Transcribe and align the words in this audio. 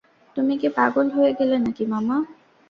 তুমি 0.35 0.53
কি 0.57 0.67
পাগল 0.77 1.07
হয়ে 1.15 1.31
গেলে 1.39 1.55
নাকি 1.57 1.83
মামা? 1.91 2.17